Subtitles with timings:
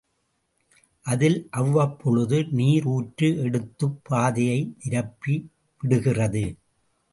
[1.05, 6.45] அதில் அவ்வப்பொழுது நீர் ஊற்று எடுத்துப் பாதையை நிரப்பிவிடுகிறது.